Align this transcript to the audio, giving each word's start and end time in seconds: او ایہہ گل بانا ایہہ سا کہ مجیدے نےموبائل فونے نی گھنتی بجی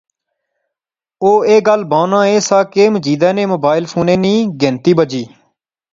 او 1.23 1.31
ایہہ 1.47 1.65
گل 1.67 1.81
بانا 1.91 2.19
ایہہ 2.27 2.45
سا 2.49 2.59
کہ 2.71 2.83
مجیدے 2.93 3.29
نےموبائل 3.35 3.83
فونے 3.91 4.15
نی 4.23 4.33
گھنتی 4.61 4.91
بجی 4.97 5.23